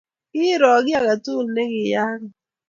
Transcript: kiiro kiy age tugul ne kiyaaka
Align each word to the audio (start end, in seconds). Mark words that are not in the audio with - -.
kiiro 0.31 0.71
kiy 0.85 0.97
age 0.99 1.15
tugul 1.23 1.47
ne 1.53 1.63
kiyaaka 1.71 2.25